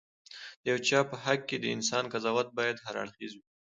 د 0.63 0.63
یو 0.71 0.77
چا 0.87 0.99
په 1.09 1.15
حق 1.25 1.49
د 1.59 1.65
انسان 1.75 2.03
قضاوت 2.13 2.47
باید 2.57 2.83
هراړخيزه 2.85 3.35
وي. 3.39 3.49